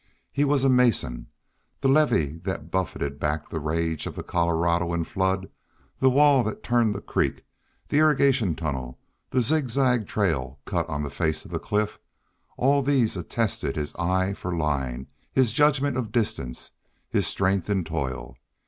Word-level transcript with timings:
He 0.31 0.43
was 0.43 0.63
a 0.63 0.67
mason; 0.67 1.27
the 1.81 1.87
levee 1.87 2.39
that 2.39 2.71
buffeted 2.71 3.19
back 3.19 3.47
the 3.49 3.59
rage 3.59 4.07
of 4.07 4.15
the 4.15 4.23
Colorado 4.23 4.93
in 4.93 5.03
flood, 5.03 5.47
the 5.99 6.09
wall 6.09 6.43
that 6.43 6.63
turned 6.63 6.95
the 6.95 7.01
creek, 7.01 7.45
the 7.87 7.99
irrigation 7.99 8.55
tunnel, 8.55 8.97
the 9.29 9.41
zigzag 9.43 10.07
trail 10.07 10.57
cut 10.65 10.89
on 10.89 11.03
the 11.03 11.11
face 11.11 11.45
of 11.45 11.51
the 11.51 11.59
cliff 11.59 11.99
all 12.57 12.81
these 12.81 13.15
attested 13.15 13.75
his 13.75 13.93
eye 13.97 14.33
for 14.33 14.57
line, 14.57 15.05
his 15.31 15.53
judgment 15.53 15.95
of 15.95 16.11
distance, 16.11 16.71
his 17.07 17.27
strength 17.27 17.69
in 17.69 17.83
toil. 17.83 18.35